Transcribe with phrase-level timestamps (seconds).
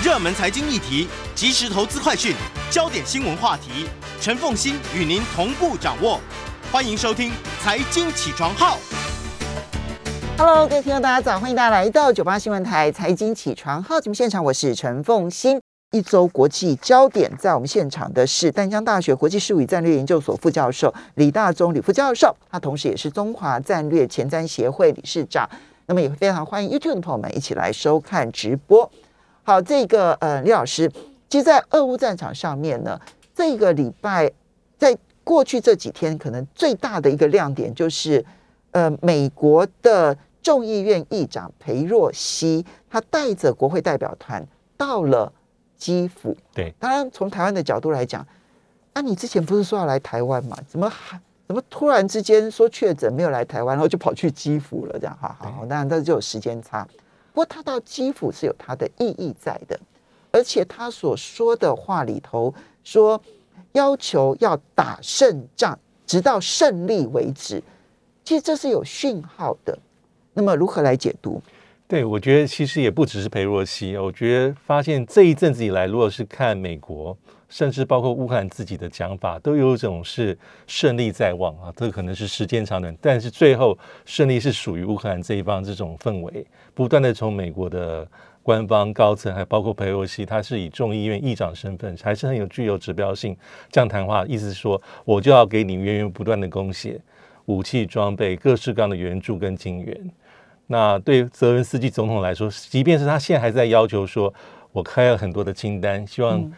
[0.00, 2.32] 热门财经议题、即时投资快讯、
[2.70, 3.84] 焦点新闻话题，
[4.20, 6.20] 陈凤欣与您同步掌握。
[6.70, 8.76] 欢迎收听《财经起床号》。
[10.38, 15.60] Hello，各位听众，大家早，欢迎大家来到九八新闻台《财经起床号》节目现场，我是陈凤欣。
[15.90, 25.48] 一周国际焦点，在我们现场的是淡江大学国际事务与战略研究所副教授李大宗李副教授，他同时也是中华战略前瞻协会理事长。
[25.86, 28.88] 那么也非常欢迎 YouTube 的朋友们一起来收看直播。
[29.48, 30.92] 好，这个呃，李老师，
[31.26, 33.00] 其实，在俄乌战场上面呢，
[33.34, 34.30] 这个礼拜
[34.76, 38.22] 在过去这几天，可能最大的一个亮点就是，
[38.72, 44.46] 呃，美国的众议院议长裴若曦，他带着国会代表团
[44.76, 45.32] 到了。
[45.78, 48.26] 基辅，对，当然从台湾的角度来讲，
[48.92, 50.54] 啊，你之前不是说要来台湾吗？
[50.68, 54.98] 怎么还怎么突然之间说确诊没有来台湾，然后就跑去基辅了？
[54.98, 56.86] 这样，哈好，当然这就有时间差。
[57.38, 59.78] 不过他到基辅是有他的意义在的，
[60.32, 62.52] 而且他所说的话里头
[62.82, 63.22] 说
[63.74, 67.62] 要求要打胜仗，直到胜利为止，
[68.24, 69.78] 其实这是有讯号的。
[70.32, 71.40] 那么如何来解读？
[71.86, 77.16] 对，我觉得其实也不只是裴若曦，我觉得发现这一阵子以来，如果是看美国，
[77.48, 88.06] 甚至包括乌克兰自己的讲法，都有一种是胜利在望啊，这可能是时间长短，但是最后胜利是属于乌克兰这一方，这种氛围不断的从美国的
[88.42, 93.36] 官方高层，还包括佩洛西，他是以众议院议长身份，还是很有具有指标性
[93.70, 97.00] 这样谈话，意思是说，我就要给你源源不断的供血、
[97.46, 100.10] 武器装备、各式各样的援助跟金援。
[100.66, 104.32] 那对泽伦斯基总统来说，即便是他现在还在要求说，
[104.70, 106.50] 我开了很多的清单，希望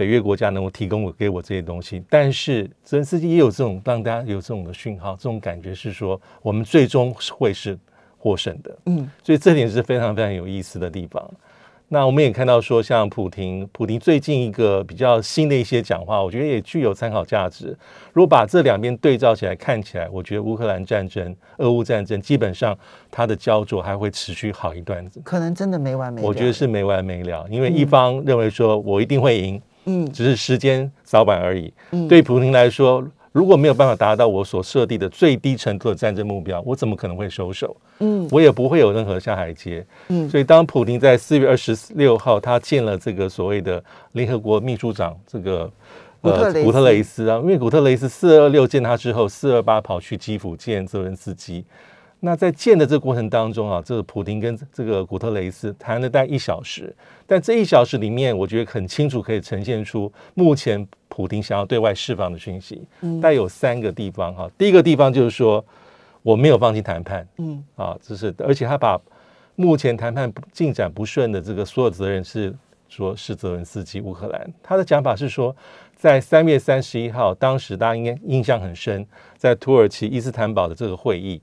[0.00, 7.78] 北约国家能够提供我给我这些东西，但是泽连斯基也有这种让大家有这种的讯号，这种感觉是说，我们最终会是
[8.16, 8.74] 获胜的。
[8.86, 11.30] 嗯，所以这点是非常非常有意思的地方。
[11.92, 17.76] 那我们也看到说，像普廷，普廷最近一个比较新的一些讲话，我觉得也具有参考价值。
[18.14, 22.78] 如果把这两边对照起来看起来，我觉得乌克兰战争、俄乌战争基本上
[23.10, 26.26] 它的焦灼还会持续好一段子，可能真的没完没了。
[26.26, 31.72] 我觉得是没完没了，因为一方认为说我一定会赢，嗯，只是时间早晚而已。
[31.92, 33.06] 嗯，对普京来说。
[33.32, 37.76] 如果没有办法达到我所设定的最低程度的战争目标，我怎么可能会收手？
[38.00, 39.86] 嗯，我也不会有任何下台阶。
[40.08, 43.80] 嗯，所以当普京在四月二十六号他见了这个所谓的
[44.14, 45.70] 联合国秘书长这个
[46.22, 51.64] 呃古特雷斯啊，因为古特雷斯四二六见他之后，四二八跑去基辅见泽伦斯基。
[52.22, 56.94] 那在建的这个过程当中啊，这个普亭跟这个古特雷斯谈了大概一小时，
[57.26, 64.50] 但这一小时里面，我觉得很清楚可以呈现出目前普亭想要对外释放的讯息，嗯带有三个地方哈。
[64.58, 65.64] 第一个地方就是说，
[66.22, 69.00] 我没有放弃谈判，嗯啊，这是而且他把
[69.56, 72.54] 目前谈判进展不顺的这个所有责任是
[72.90, 74.52] 说是泽伦斯基乌克兰。
[74.62, 75.56] 他的讲法是说，
[75.96, 79.06] 在三月三十一号，当时大家应该印象很深，
[79.38, 81.40] 在土耳其伊斯坦堡的这个会议。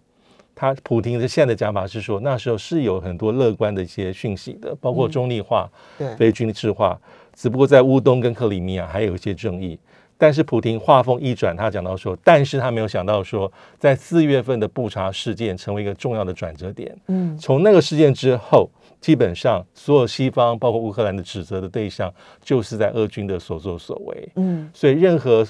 [0.59, 5.69] 他普亭的现在的讲法是说，那时候是有很多乐观的一些讯息的，包括中立化、
[6.00, 7.00] 嗯、非军事化。
[7.35, 9.78] 只不过在乌东跟克里米亚还有一些争议。
[10.18, 16.97] 但是普亭话锋一转，他讲到说，但是他没有想到说，在四月份的布查事件成为一个重要的转折点。
[17.06, 18.68] 嗯，从那个事件之后，
[19.00, 24.29] 基本上所有西方，包括乌克兰的指责的对象，就是在俄军的所作所为。
[24.38, 25.45] 嗯，所以任何。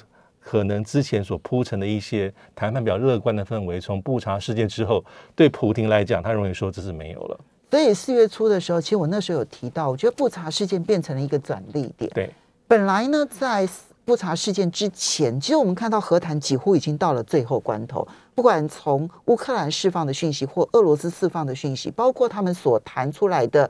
[0.50, 5.04] 可能之前所铺陈的一些谈判比较乐观的氛围，从布查事件之后，
[5.36, 7.38] 对普廷来讲，他容易说这是没有了。
[7.70, 12.10] 所以四月初的时候，其实我那时候有提到，我觉得布查事件变成了一个转捩点。
[12.16, 12.34] 对，
[12.66, 13.68] 本来呢，在
[14.06, 23.70] 布查事件之前，其实我们看到和谈几乎已经到了最后关头，不管从乌克兰释放的讯息或俄罗斯释放的讯息，包括他们所谈出来的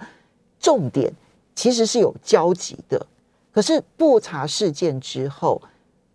[0.60, 1.12] 重点，
[1.56, 3.04] 其实是有交集的。
[3.52, 5.60] 可是布查事件之后，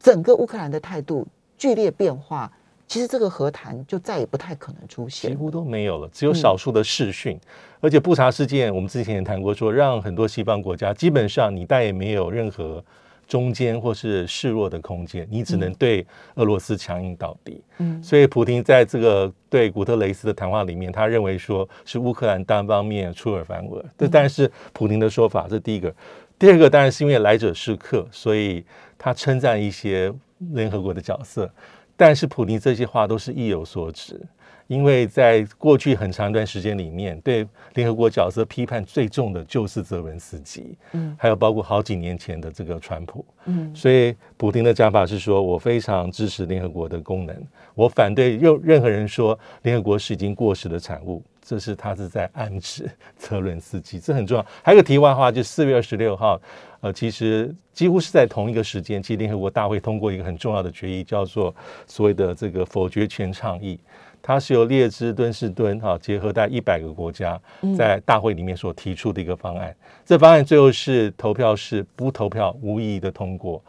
[0.03, 1.25] 整个乌克兰的态度
[1.57, 2.51] 剧烈变化，
[2.89, 7.37] 其实这个和谈就再也不太可能出现，几乎都没有了，只有少数的视讯。
[7.37, 7.41] 嗯、
[7.81, 12.85] 而且布查事件，我们之前也谈过说，说让很多西方国家基本上你再也没有任何
[13.29, 17.63] 中间或是示弱的空间，你只能对俄罗斯强硬到底。
[17.79, 23.85] 嗯，所以普京在这个对古特雷斯的谈话里面，他认为说是乌克兰单方面出尔反尔。
[23.97, 25.95] 这当然是普京的说法，这是第一个。
[26.39, 28.65] 第二个当然是因为来者是客，所以。
[29.05, 30.15] 他称赞一些
[30.53, 31.51] 联合国的角色，
[31.97, 34.21] 但是普亭这些话都是意有所指，
[34.69, 37.45] 因为在过去很长一段时间里面，对
[37.75, 47.37] 联合国角色批判最重的就是泽文斯基，嗯，还有包括好几年前的这个川普，嗯，所以普亭的讲法是说，我非常支持联合国的功能，
[47.75, 54.47] 我反对任任何人说联合国是已经过时的产物，这是他是在暗指泽伦斯基，这很重要。
[54.63, 56.41] 还有个题外话，就四月二十六号，
[56.81, 61.55] 呃，其实几乎是在同一个时间，其实联合国大会通过一个很重要的决议，叫做
[61.87, 63.79] 所谓的这个否决权倡议。
[64.25, 67.41] 它是由列支敦士敦哈结合在一百个国家
[67.77, 69.69] 在大会里面所提出的一个方案。
[69.71, 73.61] 嗯、这方案最后是投票是不投票无异议的通过，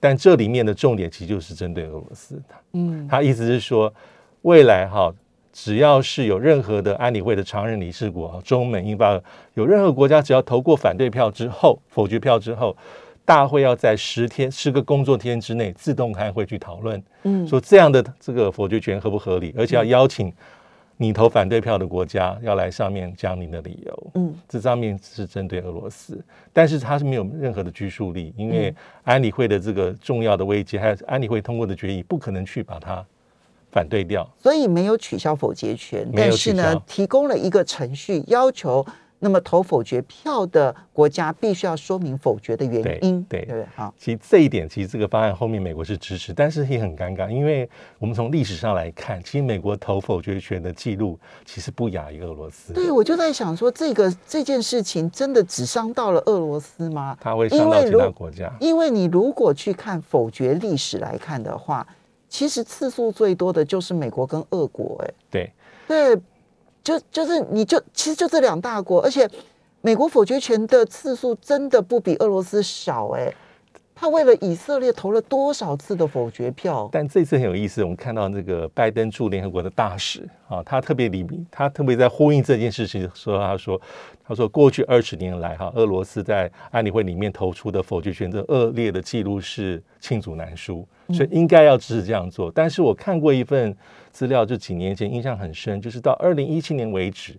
[0.00, 2.54] 但这里面的重点其实就是针对俄罗斯的。
[2.72, 3.94] 嗯，他意思是说，
[4.42, 5.14] 未来哈
[5.52, 9.20] 只要是有任何的安理会的常任理事国，中美英法
[9.54, 12.76] 有任何国家只要投过反对票之后，否决票之后。
[13.22, 20.32] 大会要在十天十个工作天之内自动开会去讨论，嗯，说这样的这个否决权合不合理，而且要邀请
[20.96, 26.20] 你投反对票的国家要来上面讲你的理由，嗯，这上面是针对俄罗斯，
[26.52, 28.74] 但是它是没有任何的拘束力，因为
[29.04, 33.04] 安理会的这个重要的危机，还有安理会通过的决议，不可能去把它
[33.70, 38.84] 反对掉，所以没有取消否决权，但是呢，提供了一个程序要求。
[39.22, 43.92] 那么投否决票的国家必须要说明否决的原因，对对，好。
[43.98, 47.68] 其实这一点，其实这个方案后面美国是支持，但是也很尴尬，因为
[47.98, 52.72] 我们从历史上来看，其实美国投否决权的记录其实不亚于俄罗斯。
[52.72, 57.14] 对，我就在想说，这个这件事情真的只伤到了俄罗斯吗？
[57.20, 58.50] 它会伤到其他国家。
[58.58, 61.86] 因为你如果去看否决历史来看的话，
[62.30, 65.52] 其实次数最多的就是美国跟俄国，哎，对
[65.86, 66.18] 对。
[66.82, 69.28] 就就是你就其实就这两大国，而且
[69.82, 73.34] 美国否决权的次数真的不比俄罗斯少哎、欸，
[73.94, 76.88] 他为了以色列投了多少次的否决票？
[76.90, 83.78] 但这次很有意思，我们看到那个拜登驻联合国的大使啊，他特别里他特别在呼应这件事情，说他说
[84.26, 92.50] 他说过去二十年来哈，俄罗斯在安理会里面投出的否决权的恶劣的记录是罄竹难书，所以应该要支持这样做。
[92.54, 93.76] 但是我看过一份。
[94.12, 97.38] 资料就几年前印象很深，就是到二零一七年为止，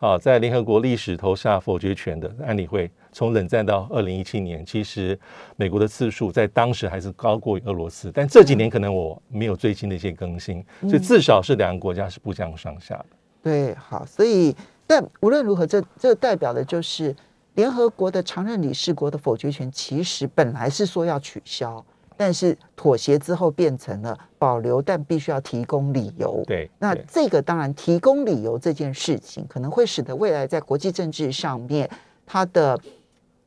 [0.00, 5.16] 啊，在联合国历史投下否决权的安理会，从冷战到二零一七年，其实
[5.54, 13.06] 美国的次数在当时还是高过于俄罗斯，但这几年可能我没有最新的一些更新，所以至少是两个国家是不相上下的。
[13.40, 14.52] 对，好，所以
[14.88, 17.14] 但无论如何，这这代表的就是
[17.54, 21.84] 联合国的常任理事国的否决权，其实本来是说要取消。
[22.16, 26.42] 但是妥协之后变成了保留，但必须要提供理由。
[26.46, 31.88] 对，那这个当然提供理由这件事情，可能会使得未来在国际政治上面，
[32.26, 32.78] 他的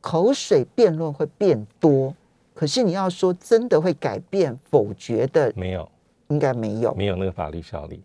[0.01, 2.13] 口水辩论会变多。
[2.53, 5.89] 可是你要说真的会改变否决的，没有，
[6.29, 8.01] 应该没有，没有那个法律效力。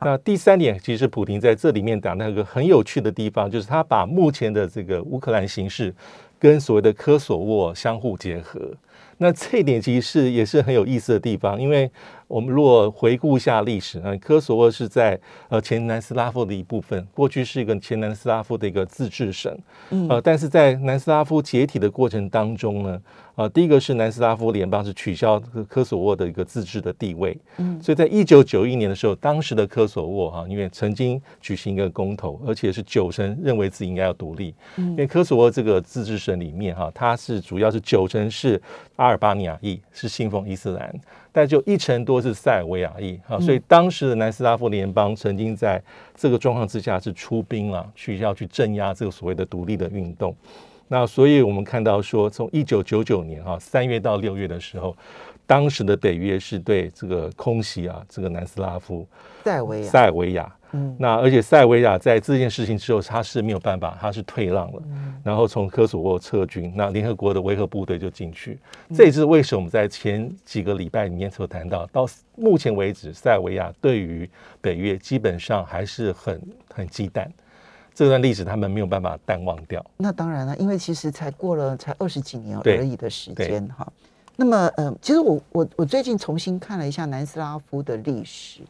[0.00, 5.94] 那第三点，其实普京在这里面讲那个很有趣的地方，就是他把目前的这个乌克兰形势
[6.38, 8.60] 跟所谓的科索沃相互结合。
[9.18, 11.90] 那这一点其实是也是很有意思的地方，因为
[12.26, 15.18] 我们如果回顾一下历史，啊，科索沃是在
[15.48, 19.56] 呃前南斯拉夫的一部分，过去是一个前南斯拉夫的一个自治省，
[20.08, 23.00] 呃，但是在南斯拉夫解体的过程当中呢。
[23.34, 38.62] 啊，第一个是南斯拉夫联邦是取消科索沃的一个自治的地位，嗯，所以在一九九一年的时候，当时的科索沃哈，因为曾经举行一个公投，而且是九成认为自己应该要独立，嗯，因为科索沃这个自治省里面哈，它是主要是九成是
[38.94, 40.94] 阿尔巴尼亚裔，是信奉伊斯兰，
[41.36, 45.82] 但就一成多是塞尔维亚裔，啊，所以当时的南斯拉夫联邦曾经在
[46.14, 50.32] 这个状况之下是出兵了，去要去镇压这个所谓的独立的运动。
[50.86, 54.96] 那所以，我们看到说，从一九九九年啊三月到六月的时候，
[55.46, 59.06] 当时的北约是对这个空袭啊，这个南斯拉夫、
[59.44, 68.58] 塞尔维亚、塞维亚，嗯，那而且塞尔维亚在这件事情之后，他是没有办法，他是退让了，嗯、然后从科索沃撤军，那联合国的维和部队就进去。
[68.88, 74.28] 嗯、这也是为什么我们在前几个礼拜里面所谈到，到目前为止，塞尔维亚对于
[74.62, 76.40] 北约基本上还是很
[76.72, 77.26] 很忌惮。
[77.94, 79.84] 这段历史他们没有办法淡忘掉。
[79.98, 83.86] 那当然了，因为其实才过了才二十几年而已的时间哈。
[84.36, 88.60] 那么，嗯、呃，其实我我我最近重新看了一下南斯拉夫的历史，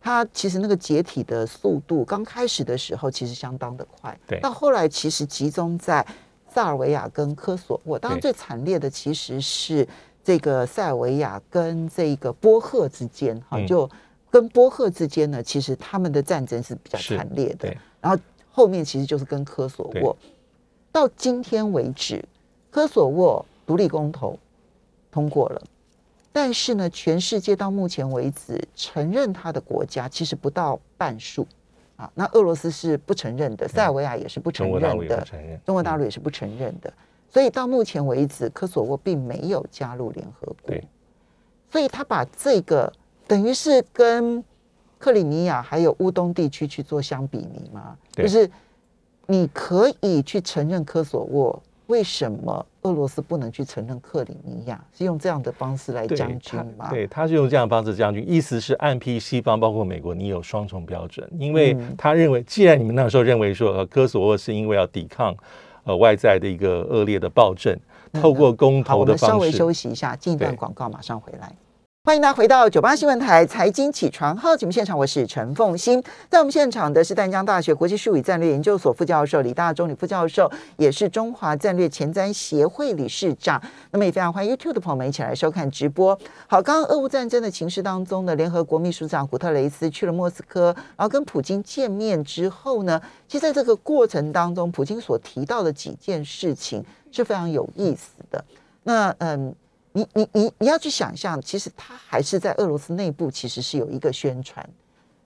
[0.00, 4.40] 它其实那个解体的速度刚开始的时候其实相当的快，对。
[4.40, 6.04] 到后来其实集中在
[6.48, 9.86] 塞尔维亚跟科索沃，当然最惨烈的其实是
[10.22, 13.88] 这个塞尔维亚跟这个波赫之间哈，嗯、就
[14.30, 18.18] 跟波赫之间呢，其实他们的战争是比较惨烈的，然后。
[18.52, 20.14] 后面其实就是跟科索沃，
[20.90, 22.22] 到今天为止，
[22.68, 24.36] 科索沃独立公投
[25.10, 25.62] 通过了，
[26.32, 31.46] 但是呢，全世界到目前为止承认他的国家其实不到半数
[31.96, 32.10] 啊。
[32.14, 35.26] 那俄罗斯是不承认的，塞尔维亚也是不承认的，
[35.66, 36.92] 中国大陆也是不承认的。
[37.28, 40.74] 所以到目前为止，科索沃并没有加入联合国。
[41.70, 42.92] 所以他把这个
[43.26, 44.44] 等于是跟
[44.98, 47.96] 克里米亚还有乌东地区去做相比拟嘛？
[48.12, 48.50] 就是
[49.26, 51.62] 你可以去承认科索沃。
[51.90, 54.80] 为什么俄罗斯不能去承认克里米亚？
[54.96, 56.88] 是用这样的方式来将军吗？
[56.88, 61.28] 对，他是用这样的方式将军，意思是暗批西方，包括美国，你有双重标准。
[61.36, 65.34] 因为他认为，既然你们那时候认为说，呃，科索沃是因为要抵抗
[65.82, 67.76] 呃外在的一个恶劣的暴政，
[68.12, 69.26] 透过公投的方式。
[69.26, 71.52] 好，我们稍微休息一下，进一段广告，马上回来。
[72.02, 76.02] 欢迎大家回到九八新闻台财经起床号节目现场，我是陈凤欣。
[76.30, 83.62] 在我们现场的是淡江大学国际术语战略研究所副教授李大中李副教授，也是中华战略前瞻协会理事长。
[83.90, 86.18] 那么也非常欢迎 YouTube 的朋友们一起来收看直播。
[86.46, 98.42] 好，刚刚俄乌战争的情势当中呢，联合国秘书长古特雷斯去了莫斯科，然后跟普京见面之后呢，其实在这个过程当中，普京所提到的几件事情是非常有意思的。
[98.84, 99.54] 那嗯。
[99.92, 104.68] 你你你你要去想象，其实他还是在俄罗斯内部，其实是有一个宣传。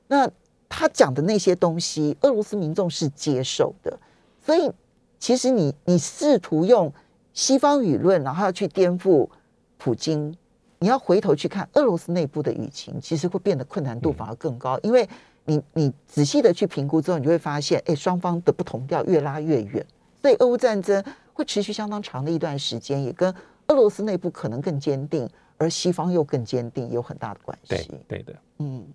[0.09, 0.29] 那
[0.69, 3.99] 他讲的那些东西，俄罗斯民众是接受的。
[4.41, 4.71] 所以，
[5.19, 6.93] 其实你你试图用
[7.33, 9.29] 西方舆论，然后要去颠覆
[9.77, 10.35] 普京，
[10.79, 14.79] 你要回头去看俄罗斯内部的舆情，其实会变得困难度反而更高。
[14.83, 15.07] 因为
[15.45, 19.85] 你你仔细的去评估之后，你就会发现，哎，双方的不同调越拉越远。
[20.23, 21.05] 所以，俄乌战争
[21.35, 23.35] 会持续相当长的一段时间，也跟。
[23.69, 27.69] 俄罗斯内部可能更坚定，而西方又更坚定，有很大的关系。
[27.69, 28.87] 对，对的，嗯，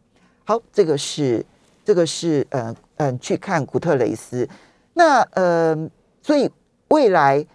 [0.44, 1.46] 好，这个是
[1.84, 4.48] 这个是呃嗯、呃，去看古特雷斯。
[4.94, 5.90] 那呃，
[6.22, 6.50] 所以
[6.90, 7.46] 未来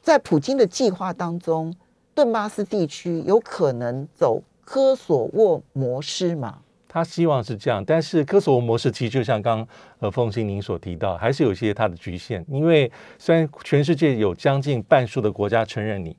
[0.00, 1.74] 在普京的计划当中，
[2.14, 6.60] 顿巴斯地区有可能走科索沃模式吗？
[6.96, 12.42] 他希望是这样，但是科索沃模式其实就像刚呃凤馨您所提到，还是有一些它的局限。
[12.48, 16.16] 因为虽然全世界有将近半数的国家承认你，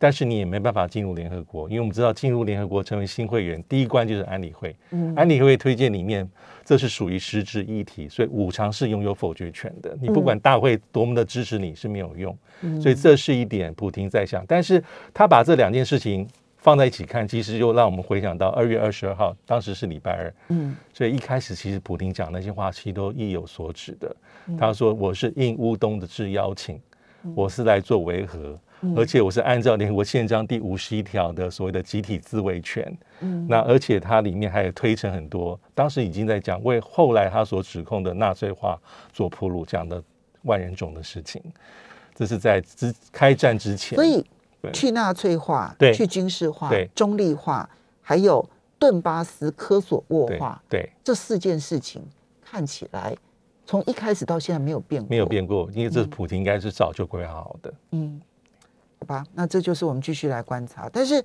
[0.00, 1.70] 但是你也没办法进入联合国。
[1.70, 4.74] 因为我们知道进入联合国成为新会员，第一关就是安理会。
[4.90, 6.28] 嗯，安理会推荐里面，
[6.64, 9.96] 这是属于实质议题，所以五常是拥有否决权的。
[10.02, 12.36] 你不管大会多么的支持你是没有用。
[12.82, 14.82] 所以这是一点，普京在想，但是
[15.14, 16.26] 他把这两件事情。
[16.66, 24.16] 放在一起看，其实就让我们回想到二月二十二号，当时是礼拜二，嗯，所以一开始其实普京讲那些话，其实都意有所指的。
[24.58, 26.80] 他说：“我是应乌东的致邀请，
[27.36, 28.58] 我是来做维和，
[28.96, 32.98] 而且我是按照联合国宪章第五十一条的所谓的集体自卫权。
[33.20, 38.76] 嗯，那而且它里面还有推陈很多，当时已经在讲为后来他所指控的纳粹化
[39.12, 40.02] 做铺路，讲的
[40.42, 41.40] 万人种的事情。
[42.12, 44.26] 这是在之开战之前，所以。”
[44.72, 47.68] 去纳粹化，对，去军事化，对，中立化，
[48.02, 48.44] 还有
[48.78, 52.02] 顿巴斯科索沃化，对，对，这四件事情
[52.44, 53.16] 看起来
[53.64, 58.20] 从一开始到现在没有变过，没有变过，因为这是普京应该是早就规划好的，嗯，
[58.98, 61.20] 好吧，那这就是我们继续来观察，但是，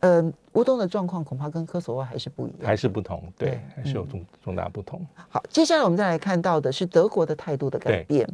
[0.00, 5.04] 嗯、呃，乌东的状况恐怕跟科索沃还是不一样，还是不同，对，对还是有重重大不同。
[5.28, 8.28] 好，接下来我们再来看到的是德国的态度的改变，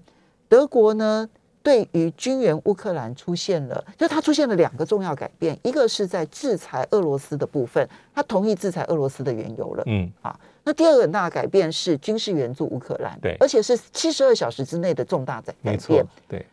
[0.48, 1.28] 德国呢？
[1.66, 16.46] 对于军援乌克兰出现了，就它出现了两个重要改变，一个是在制裁俄罗斯的部分，他同意制裁俄罗斯的原油了，嗯，啊，那第二个很大的改变是军事援助乌克兰，对，而且是七十二小时之内的重大改改变，对，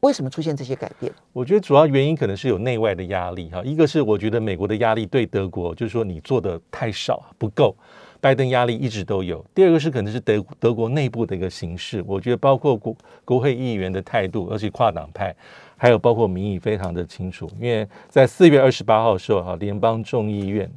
[0.00, 1.12] 为什么出现这些改变？
[1.32, 7.76] 我觉得主要原因可能是有内外的压力哈，一个是我觉得美国的压力对德国，就是说你做的太少不够。
[8.20, 9.44] 拜登压力一直都有。
[9.54, 15.34] 第二个是可能是德德国内部的一个形势，我觉得包括国国会议员的态度，而且跨党派，
[15.76, 17.48] 还有包括民意非常的清楚。
[17.60, 20.70] 因为在四月二十八号的时候，哈，联邦众议院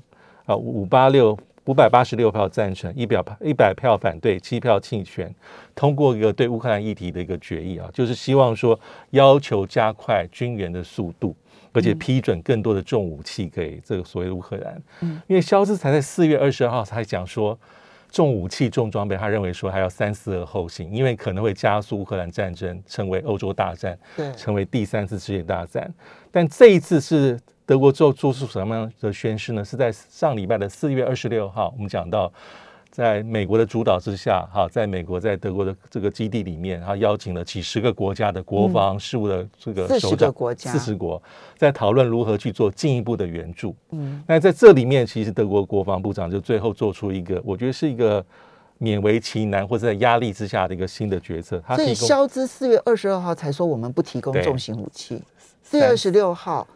[0.46, 5.34] 啊五八六五百八十六票赞成，一表一百票反对，七票弃权，
[5.74, 8.80] 通过一个对乌克兰议题的一个决议啊，就是希望说
[9.12, 11.36] 要求加快军援的速度。
[11.74, 17.58] 而且批准更多的重武器给这个所谓的乌克兰，嗯，因为肖兹才在四月二十二号才讲说，
[18.12, 25.94] 重武器、重装备，他认为说还要三思而后行，因为可能会加速乌克兰战争，成为欧洲大战，对，成为第三次世界大战。
[26.32, 29.64] 但这一次是德国做做出什么样的宣誓呢？
[29.64, 32.32] 是在上礼拜的四月二十六号，我们讲到。
[32.92, 40.34] 在美国的主导之下，哈，在美国在德国的这个基地里面，他邀请了几十个国家的国防事务的这个首长，
[40.74, 41.22] 四十国
[41.58, 43.74] 在讨论如何去做进一步的援助。
[43.92, 48.24] 嗯，那在这里面，其实德国国防部长就最后做出一个，我觉得是一个
[48.78, 51.64] 勉为其难或者在压力之下的一个新的决策。
[51.66, 55.24] 他所以，肖兹四月二十二号才说我们不提供重型武器。
[55.64, 56.68] 四月二十六号，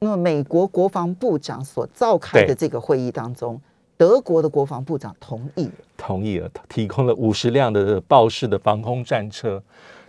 [0.00, 3.58] 那么美国国防部长所召开的这个会议当中。
[3.96, 9.62] 德国的国防部长同意，同意了，提供了五十辆的豹式的防空战车，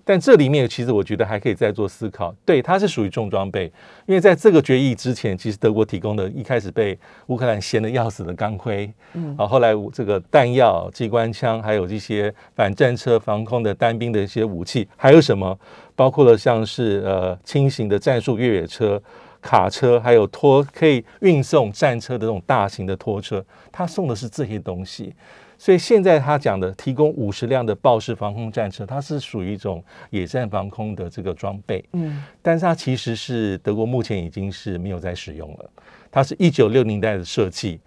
[0.04, 2.36] 但这里面其实我觉得还可以再做思考。
[2.46, 3.72] 对，它是属于重装备，
[4.06, 15.58] 因为在这个决议之前，其实德国提供的一开始被乌克兰嫌的要死的钢盔，嗯，啊，后来这个弹药、机关枪，还有这些反战车、防空的单兵的一些武器，还有什么？
[15.96, 19.02] 包括了像是呃轻型的战术越野车、
[19.42, 25.14] 卡车，还有拖可以运送战车的这种大型的拖车，他送的是这些东西。
[25.60, 31.84] 所以现在他讲的提供五十辆的豹式防空战车，它是属于一种野战防空的这个装备。
[31.94, 35.70] 嗯，但是它其实是德国目前已经是没有在使用了。
[36.12, 37.80] 它是一九六零代的设计，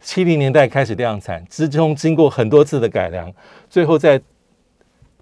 [0.00, 3.30] 七零年代开始量产，之中经过很多次的改良，
[3.68, 4.18] 最后在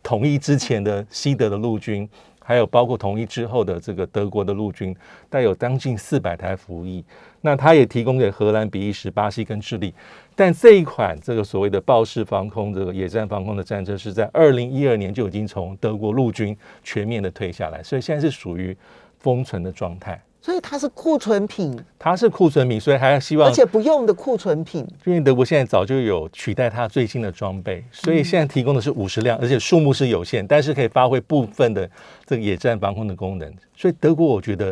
[0.01, 2.09] 统一之前的西德的陆军。
[2.47, 4.95] 还有包括统一之后的这个德国的陆军，
[5.29, 7.05] 带有将近四百台服役。
[7.41, 9.93] 那它也提供给荷兰、比利时、巴西跟智利。
[10.37, 18.77] 但这一款这个所谓的豹式防空这个野战防空的战车，是在二零一二年就已经从德国陆军全面的退下来，所以现在是属于
[19.19, 20.23] 封存的状态。
[20.47, 24.87] 所以它是库存品，它是库存品，所以还要希望，而且不用的库存品。
[25.05, 31.91] 因为德国现在早就有取代它最新的装备，所以现在提供的是五十辆，而且数目是有限，但是可以发挥部分的
[32.25, 33.53] 这个野战防空的功能。
[33.77, 34.69] 所以德国我觉得，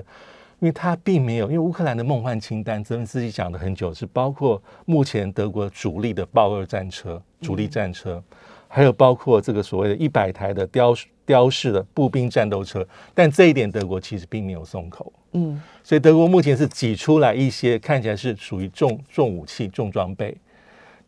[0.60, 8.22] 因为它并没有，因为乌克兰的梦幻清单，泽连斯基讲的很久，是包括目前德国主力的豹二战车、主力战车，
[8.68, 10.94] 还有包括这个所谓的一百台的雕
[11.26, 15.12] 雕式的步兵战斗车，但这一点德国其实并没有松口。
[15.34, 20.36] 嗯，所以德国目前是挤出来一些看起来是属于重重武器、重装备，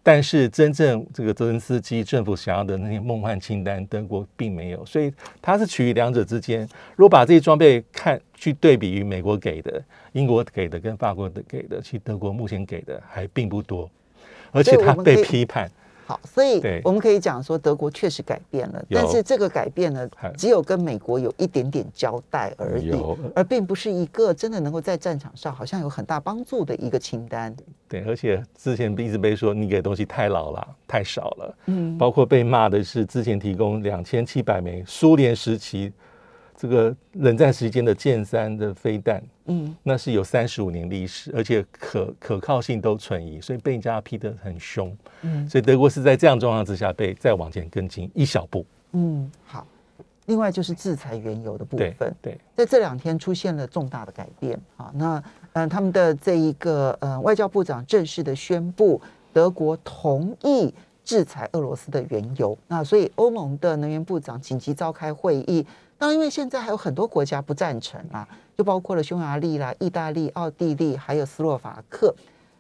[0.03, 6.69] 但是真正这个泽连斯基政府想要的那些梦幻清单，德国并没有，所以它是取于两者之间。
[6.97, 13.89] 如果把这些装备看去对比于美国给的、英国给的跟法国的给的，其实德国目前给的还并不多，
[14.51, 15.71] 而且它被批判。
[16.07, 20.09] 好，所以我们可以讲说，德国确实改变了，但是这个改变呢，
[20.39, 22.93] 只有跟美国有一点点交代而已，
[23.35, 27.55] 而并不是一个真的能够在战场上好像有很大帮助的一个清单。
[27.89, 35.93] 对，而且之前一直被说你给的东西太老了，太少了，嗯，包括被骂的是之前提供两千七百枚苏联时期。
[36.59, 49.67] 这个冷战时间的剑三的飞弹，嗯，那是有三十五年历史，而且可可靠性都存疑，所以被人家批得很凶，嗯，所以德国是在这样状况之下被再往前跟进一小步，嗯，好，
[50.27, 52.41] 另外就是制裁原油的部分，对，对。
[52.57, 59.01] 在这两天出现了重大的改变，啊，那嗯，他们的这一个呃外交部长正式的宣布，
[59.33, 65.65] 德国同意制裁俄罗斯的原油，那所以欧盟的能源部长紧急召开会议。
[65.99, 72.15] 当，因为现在还有很多国家不赞成啊，就包括了匈牙利啦、意大利、奥地利，还有斯洛伐克。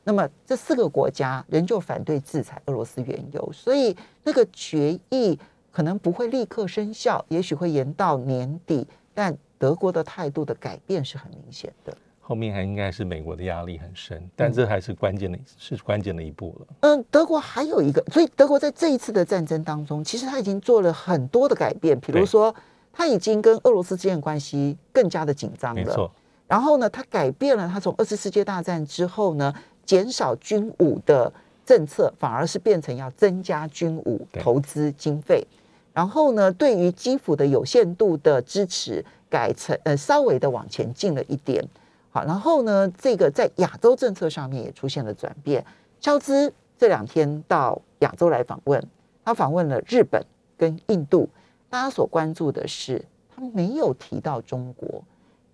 [0.04, 5.38] 那么这四个国家仍旧反对制裁俄罗斯原油，所以那个决议
[5.72, 8.86] 可能不会立刻生效，也许会延到年底。
[9.12, 11.96] 但德国的态度的改变是很明显的。
[12.20, 16.66] 后面还应该是美国的压力很深，但这还是关键的，是关键的一步了。
[16.80, 22.54] 嗯，德国还有一个，所以德国在这一次的战争当中，其实他已经做了很多的改变，比如说。
[22.96, 25.82] 他已经跟俄罗斯之间的关系更加的紧张了。
[25.82, 26.10] 没错。
[26.48, 29.52] 然后呢，他改变了他从二次世界大战之后呢，
[29.84, 31.30] 减少军武的
[31.66, 35.46] 政策，反而是变成要增加军武投资经费。
[35.92, 41.62] 然后呢，对于基辅的有限度的支持，改成呃稍微的往前进了一点。
[42.10, 45.62] 好，然后呢，这个在亚洲政策上面也出现了转变。
[46.00, 48.82] 肖兹这两天到亚洲来访问，
[49.24, 50.24] 他访问了日本
[50.56, 51.28] 跟印度。
[51.68, 55.02] 大家所关注的是，他没有提到中国，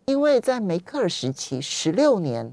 [0.04, 2.52] 因为在梅克尔时期十六年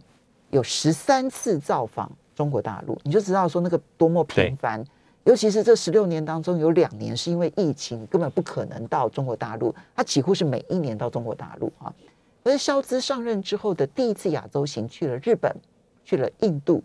[0.49, 4.83] 有十三次造访中国大陆，你就知道说那个多么频繁。
[5.25, 11.93] 尤其是这十六年当中有两年是因为疫情，根本不可能到中国大陆，他几乎是每一年到中国大陆啊。
[12.43, 15.53] 而肖兹上任之后的第一次亚洲行去了日本，
[16.03, 16.81] 去了印度？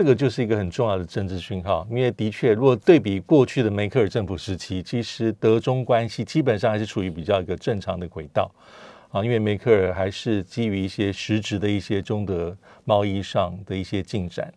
[0.00, 8.50] 这个就是一个很重要的政治讯号，因为的确，如果对比过去的梅克尔政府时期，其实德中关系基本上还是处于比较一个正常的轨道
[9.10, 9.22] 啊。
[9.22, 14.50] 因为梅克尔还是基于一些实质的一些中德贸易上的一些进展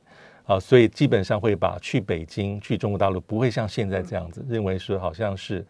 [0.46, 5.66] 啊，所以基本上会把去北京、去中国大陆不会像现在这样子认为是好像是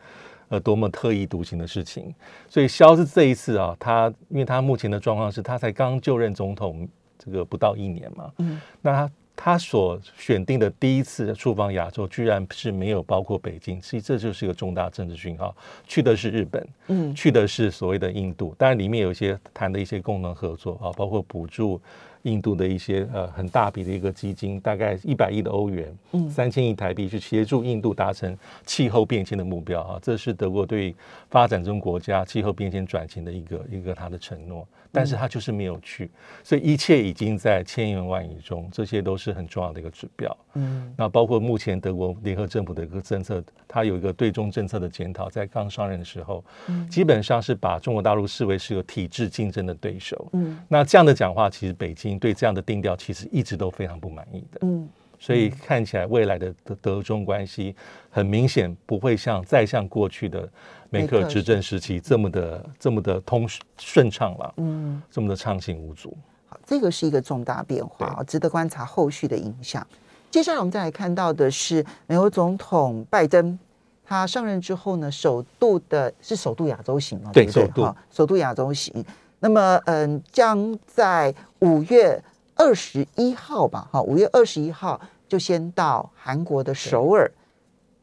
[0.49, 2.13] 呃多么特立独行的事情。
[2.47, 9.11] 所以肖是这一次啊，他因为他目前的状况是他才刚就任总统，这个不到一年嘛，嗯，那他。
[9.35, 15.55] 他所选定的第一次出访亚洲，居然是没有包括北京，其实这就是一个重大政治讯号。
[15.87, 21.81] 去的是日本，嗯，去的是所谓的印度，当然里面有一些谈的一些功能合作啊，包括补助
[22.23, 29.99] 印度的一些呃很大笔的一个基金，大概一百亿的欧元，嗯，三千亿台币，去协助印度达成气候变迁的目标啊。
[30.01, 30.93] 这是德国对
[31.29, 36.09] 发展中国家气候变迁转型的一个一个他的承诺，但是他就是没有去，
[36.43, 40.35] 所以一切已经在千言万语中，这些都是很重要的一个指标。
[40.53, 50.29] 嗯，那包括目前德国联合政府的一个政策，它有一个对中政策的检讨，在刚上任的时候，嗯，基本上是把中国大陆视为是有体制竞争的对手。
[50.33, 54.59] 嗯，那这样的讲话，其实北京对这样的定调其实一直都非常不满意的。
[54.61, 54.87] 嗯，
[55.19, 57.75] 所以看起来未来的德德中关系
[58.09, 60.47] 很明显不会像再像过去的
[60.89, 63.47] 梅克尔执政时期这么的这么的通
[63.77, 64.53] 顺畅了。
[64.57, 66.15] 嗯，这么的畅行无阻。
[66.47, 69.85] 好，这个是一个重大变化，值得观察后续的影响。
[70.29, 73.57] 接下来我们再来看到的是美国总统拜登，
[74.03, 77.31] 他上任之后呢，首度的是首度亚洲行嘛？
[77.31, 79.05] 对，首度首度亚洲行。
[79.39, 82.21] 那么，嗯，将在五月
[82.55, 84.99] 二十一号吧，哈，五月二十一号
[85.29, 87.31] 就先到韩国的首尔，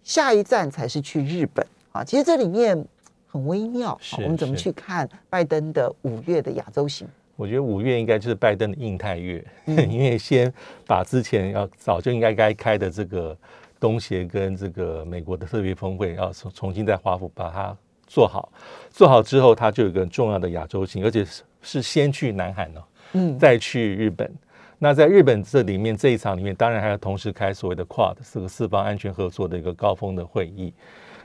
[0.02, 2.02] 下一站才是去日本啊。
[2.02, 2.82] 其实这里面
[3.28, 7.06] 很微妙，我们怎么去看拜登的五月的亚洲行？
[7.36, 10.50] 我觉得五月应该就是拜登的印太月，嗯、 因为先
[10.86, 13.36] 把之前要早就应该该开的这个
[13.78, 18.50] 东协跟这个美国的特别峰会，要重重新在华府把它做好。
[18.90, 24.30] 做好之后，它就有一个重要的亚洲行，而且是是先去南韩哦，嗯，再去日本。
[24.78, 30.72] 那在日本这里面这一场里面，当然还要同时开所谓的 QUAD 这个四方安全合作的一个高峰的会议。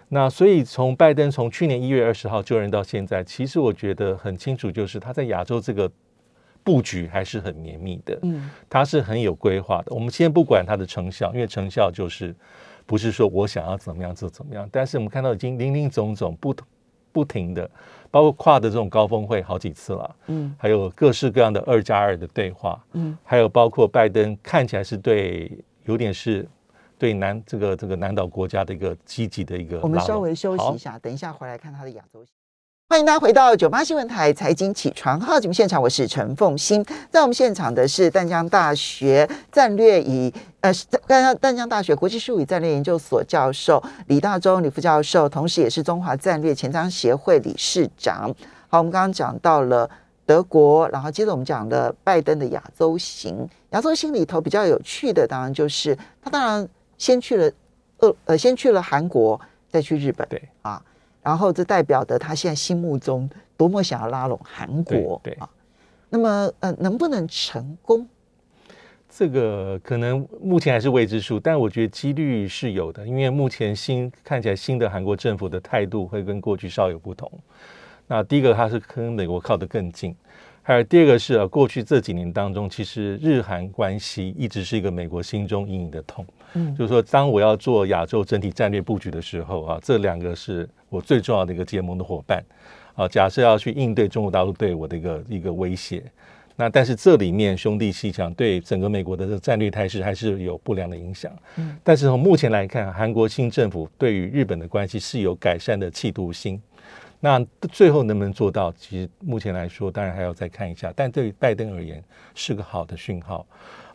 [0.09, 5.91] 那所以从拜登从去年一月二十号就任到现在，其实我觉得很清楚，就是他在亚洲这个。
[6.65, 9.93] 布局还是很绵密的，嗯，他是很有规划的。
[9.93, 12.35] 我们先不管他的成效，因为成效就是
[12.87, 14.67] 不是说我想要怎么样就怎么样。
[14.71, 16.51] 但是我们看到已经零零总总不
[17.15, 17.69] 不停的，
[18.11, 25.49] 包括跨的这种高峰会好几次了，嗯，还有各式各样的二加二的对话，嗯，还有包括拜登看起来是对
[25.85, 26.45] 有点是
[26.99, 29.79] 对南这个这个南岛国家的一个积极的一个。
[29.79, 32.25] 我们稍微休息一下，等一下回来看他的亚洲。
[32.87, 36.85] 欢迎大家回到九八新闻台财经起床号节目现场，我是陈凤欣。
[37.09, 40.71] 在我们现场的是淡江大学战略与呃
[41.07, 48.31] 淡江淡江大学国际事务与战略研究所教授李大洲李副教授，同时也是中华战略前瞻协会理事长。
[48.67, 49.89] 好，我们刚刚讲到了
[50.23, 53.49] 德国，然后接着我们讲了拜登的亚洲行。
[53.71, 56.69] 亚洲行里头比较有趣的，当然就是他当然
[56.99, 57.51] 先去了
[57.97, 60.79] 呃呃先去了韩国，再去日本，对啊。
[61.25, 65.35] 然后这代表的他现在心目中多么想要拉拢韩国，对，
[66.07, 68.07] 那么呃能不能成功？
[69.09, 77.31] 这个可能目前还是未知数，但我觉得几率是有的，因为目前新看起来新的韩国政府的态度会跟过去稍有不同。
[78.05, 80.15] 那第一个，他是跟美国靠得更近。
[80.61, 86.23] 还有第二个是啊，过去这几年当中，其实日韩关系一直是一个美国心中隐隐的痛。
[86.55, 92.43] 嗯，就是说，当我要做亚洲整体战略布局的时候啊，这两个是我最重要的一个结盟的伙伴
[92.95, 93.07] 啊。
[93.07, 96.03] 假设要去应对中国大陆对我的一个一个威胁，
[96.55, 101.31] 那但是这里面兄弟鬩墙对整个美国的这个战略态势还是有不良的影响。
[101.57, 106.61] 嗯，但是从目前来看，韩国新政府对于日本的关系是有改善的企图心。
[107.21, 108.71] 那最后能不能做到？
[108.73, 110.93] 其实目前来说，当然还要再看一下。
[110.95, 112.03] 但对于拜登而言，
[112.35, 113.45] 是个好的讯号。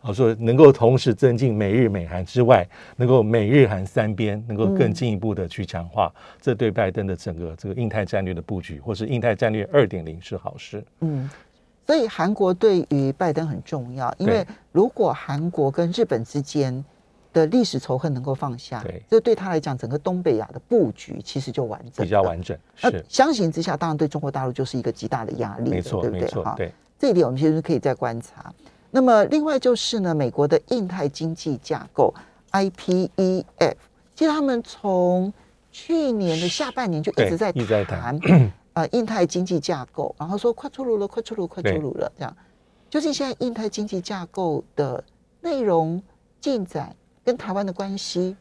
[0.01, 10.83] 啊，说能够同时增进美日美韩之外，能够美日韩三边能够更进一步的去强化，嗯，这对拜登的整个这个印太战略的布局，或是印太战略二点零是好事。
[10.99, 11.29] 嗯，
[11.85, 16.83] 所以韩国对于拜登很重要，因为如果韩国跟日本之间。
[17.33, 22.57] 的历史仇恨能够放下，对，这对他来讲，整个东北亚的布局其实就完整，比较完整。
[22.75, 26.27] 是相形之下，当然对中国大陆就是一个极大的压力，没错，对不对？
[26.43, 28.53] 哈，对，这一点我们其实可以再观察。
[28.91, 32.13] 那么，另外就是呢，美国的印太经济架构
[32.51, 33.75] IPEF，
[34.13, 35.33] 其实他们从
[35.71, 37.51] 去年的下半年就一直在
[37.85, 38.19] 谈，
[38.73, 42.35] 呃，印太经济架构，然后说快出炉了，快出炉，快出炉了，这样。
[42.89, 45.03] 究竟现在印太经济架构的
[45.39, 46.01] 内容
[46.39, 46.95] 进展？
[47.23, 48.35] 跟台湾的关系，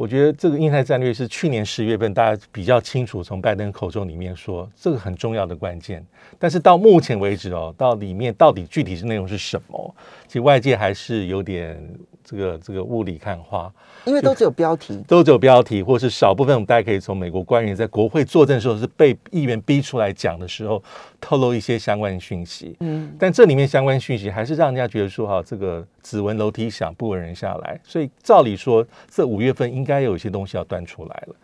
[0.00, 6.02] 我觉得这个印太战略是去年十月份大家比较清楚，从拜登口中里面说这个很重要的关键。
[6.38, 9.94] 但是到目前为止哦，到里面到底具体是内容是什么，
[10.26, 11.78] 其实外界还是有点
[12.24, 13.70] 这个这个雾里看花。
[14.06, 20.82] 因为都只有标题，都只有标题，或是少部分，我们大家可以从美国官员在国会作证的时候，是被议员逼出来讲的时候，
[21.20, 22.74] 透露一些相关的讯息。
[22.80, 27.80] 嗯，但这里面相关讯息还是让人家觉得说，哈，这个指纹楼梯响，不闻人下来。
[27.84, 31.34] 所以照理说，这五月份应该有一些东西要端出来了。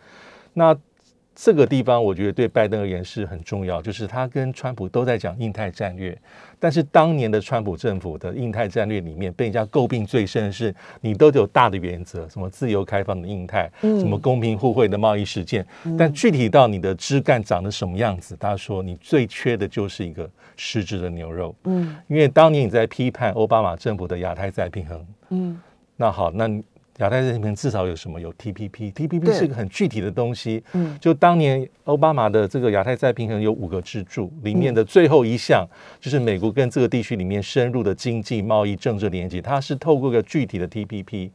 [0.53, 0.75] 那
[1.39, 6.17] 这个地方我觉得对拜登而言是很重要，就是他跟川普都在讲印太战略，
[6.59, 15.63] 但是当年的川普政府的印太战略里面被人家诟病最深的是，你都有大的原则，什么自由开放的印太，什么公平互惠的贸易实践，
[15.95, 21.53] 但具体到你的枝干长得什么样子，他说你最缺的就是一个实质的牛肉。
[21.65, 25.61] 嗯，因为当年你在批判奥巴马政府的亚太再平衡，嗯，
[25.97, 26.49] 那好，那。
[26.97, 28.19] 亚太这里面至少有什么？
[28.19, 30.63] 有 TPP，TPP 是一个很具体的东西。
[30.73, 35.67] 嗯，就当年奥巴马的这个亚太再平衡有五个支柱，里面的最后一项
[35.99, 41.29] 就是美国跟这个地区里面深入的经济、贸易、政治连接，它是透过一个具体的 TPP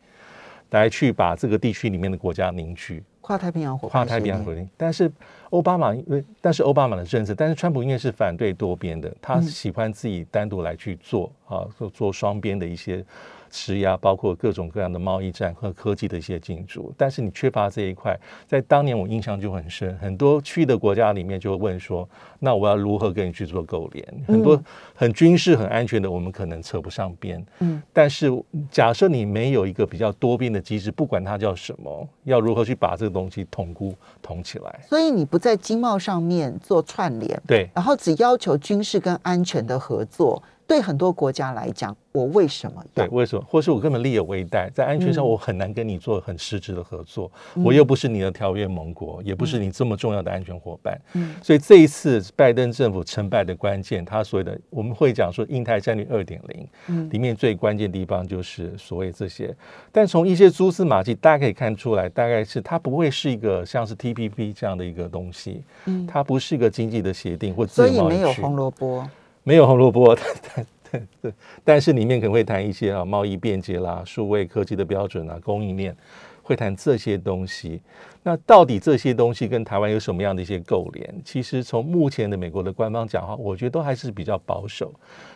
[0.70, 3.04] 来去把这个地区里面的国家凝聚。
[3.20, 4.68] 跨太平洋伙伴，跨太平洋伙伴。
[4.76, 5.08] 但是
[5.50, 13.04] 奥巴马因为，但是奥巴马的政策，但是川普因为是反对多边的，他喜欢自己单独来去做啊，做做双边的一些。
[13.52, 24.24] 施压包括各种各样的贸易战和科技的一些进驻，但是你缺乏这一块，在当年我印象就很深，很多区域的国家里面就会问说，那我要如何跟你去做勾连？
[24.26, 24.60] 很多
[24.94, 27.44] 很军事、很安全的，我们可能扯不上边。
[27.58, 28.32] 嗯，但是
[28.70, 34.80] 假设你没有一个比较多边的机制，不管它叫什么，要如何去把这个东西统固统起来？
[34.88, 40.42] 所以你不在经贸上面做串联，对，然后只要求军事跟安全的合作。
[40.72, 42.82] 对很多国家来讲，我为什么？
[42.94, 43.44] 对，为什么？
[43.46, 47.30] 或是我根本力有未逮，在安全上我很难跟你做很实质的合作。
[47.56, 50.98] 嗯、我又不是你的条约盟国，也不是你这么重要的安全伙伴。
[51.12, 59.54] 嗯，所以这一次拜登政府成败的关键，他所谓的我们会讲说印太战略二点零，里面最关键的地方就是所谓这些。
[59.92, 65.62] 但从一些蛛丝马迹，大家可以看出来，大概是它不会是一个像是 TPP 这样的一个东西。
[65.84, 69.06] 嗯，它不是一个经济的协定或自贸易区，所以没有红萝卜。
[69.44, 75.96] 没有红萝卜，但但但但是里面可能会谈一些啊贸易便捷啦、数位科技的标准啊、供应链，
[76.42, 77.80] 会谈这些东西。
[78.22, 81.22] 那到底这些东西跟台湾有什么样的一些勾连？
[81.24, 84.92] 其实从目前的美国的官方讲话，我觉得都还是比较保守。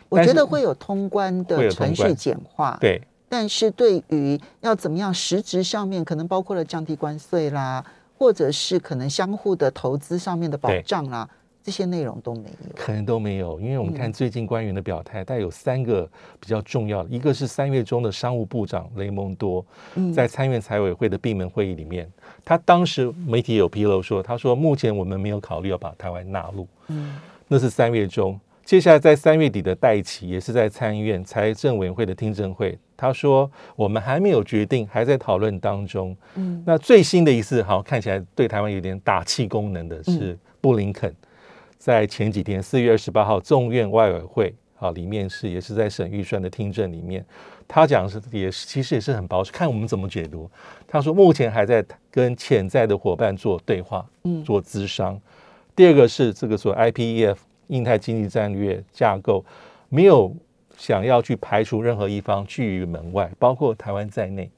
[0.09, 3.01] 我觉得会有通关的程序简化，对。
[3.29, 7.85] 但是对于要怎么样实质上面，可能包括了降低关税啦，
[8.17, 11.29] 或者是可能相互的投资上面的保障啦。
[11.67, 19.67] 这些内容都没有，可能都没有，因为我们看最近官员的表态，大概有三个比较重要的，一个是三月中的商务部长雷蒙多，
[20.15, 22.09] 在参院财委会的闭门会议里面，
[22.45, 27.17] 他当时媒体有披露说，他说目前我们没有考虑要把台湾纳入，嗯，
[27.49, 41.13] 那是三月中，接下来在三月底的戴琪也是在参院财政委员会的听证会，他说我们还没有决定，还在讨论当中，嗯，那最新的一次好像看起来对台湾有点打气功能的是布林肯。
[41.87, 47.25] 在前几天，四月二十八号，众院外委会啊，里面是也是在审预算的听证里面，
[47.69, 50.51] 他讲是也是其实也是很保守，看我们怎么解读。
[50.89, 55.17] 他说目前还在跟潜在的伙伴做对话，嗯，做咨商。
[55.77, 57.37] 第二个是这个所谓 IPEF
[57.69, 59.45] 印太经济战略架构，
[59.89, 60.35] 没有
[60.77, 64.51] 想要去排除任何一方拒于门外，包括台湾在内。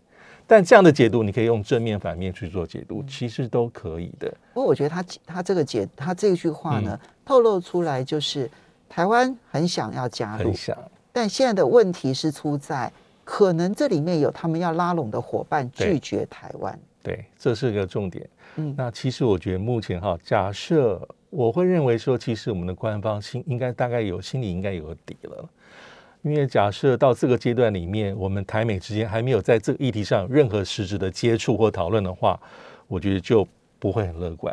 [0.51, 4.35] 但这样的解读，你可以用正面、反面去做解读，其实都可以的。
[4.55, 8.51] 不过，我觉得他他这个解他这句话呢，嗯、透露出来就是
[8.89, 10.75] 台湾很想要加入，很想。
[11.13, 12.91] 但现在的问题是出在，
[13.25, 16.79] 可能这里面有他们要拉拢的伙伴拒绝台湾。
[17.03, 18.27] 对，这是个重点。
[18.57, 25.49] 嗯，那其实我觉得目前哈，假设我会认为说，其实我们的官方心应该大概有心里应该有个底了。
[26.23, 32.39] 因为假设到这个阶段里面，我们台美之间还没有在这个议题上任何实质的接触或讨论的话，
[32.87, 33.47] 我觉得就
[33.79, 34.53] 不会很乐观。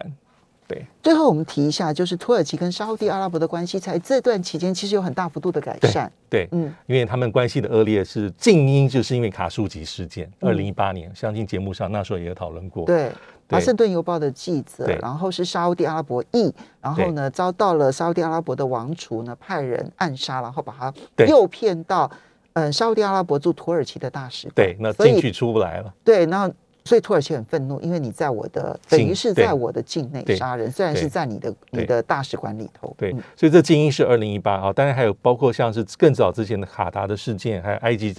[0.68, 6.12] 对，最后我们提一下，就是土耳其跟沙乌地阿拉伯的关系，在这段期间其实有很大幅度的改善。
[6.28, 12.84] 对，对嗯，因为他们关系的恶劣是静音，就是因为卡舒吉事件，二零一八年，相信节目上那时候也有讨论过。
[12.86, 13.12] 对。
[13.50, 20.94] 华盛顿邮报的记者，然后是沙乌地阿拉伯裔，然后呢遭到了沙乌地阿拉伯的王储呢派人暗杀，然后把他
[21.26, 22.10] 诱骗到
[22.54, 25.94] 嗯沙乌地阿拉伯驻土耳其的大使馆，对，那进去出不来了。
[26.04, 26.52] 对，那
[26.86, 32.94] 所以土耳其很愤怒，因为你在我的等于是在我的境内杀人，虽然是在你的你的大使馆里头。
[32.98, 38.16] 对，所以这静音是二零一八啊，当然还有包括像是更早之前的卡达的事件，还有埃及。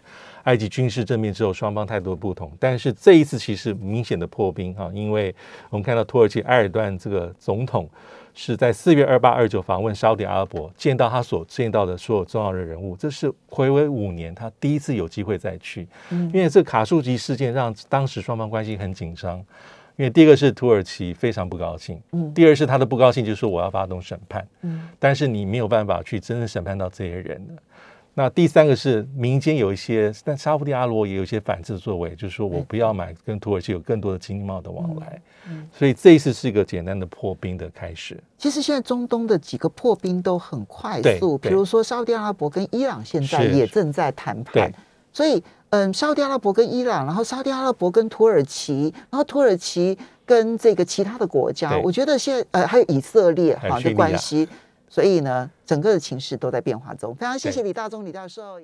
[0.47, 5.35] 埃及军事政变之后，双方态度不同，但是这一次其实明显的破冰哈，因为
[5.71, 7.89] 我们看到土耳其埃尔段这个总统
[8.33, 19.39] 是在四月二八二九访问沙乌地阿拉伯，见到他所见到的所有重要的人物，这是回违五年他第一次有机会再去，因为这卡舒吉事件让当时双方关系很紧张，
[19.97, 22.33] 因为第一个是土耳其非常不高兴，嗯。
[22.33, 24.89] 第二是他的不高兴就是说我要发动审判，嗯。
[25.01, 27.45] 但是你没有办法去真正审判到这些人
[28.19, 35.21] 那第三个是民间有一些，但沙乌地阿拉伯也有一些反制作为，就是说我不要买跟土耳其有更多的经贸的往来。
[35.47, 38.19] 嗯嗯、所以这一次是一个简单的破冰的开始。
[38.39, 44.73] 其实现在中东的几个破冰都很快速，比如说沙乌地阿拉伯跟伊朗现在也正在谈判。
[45.13, 54.49] 所以，嗯，沙乌地阿拉伯跟伊朗，然后沙乌地阿拉伯跟土耳其，然后土耳其跟这个其他的国家，我觉得现在呃还有以色列哈的关系。
[54.97, 57.15] 所以呢，整个的情势都在变化中。
[57.17, 58.59] 非常谢谢李大中李教授。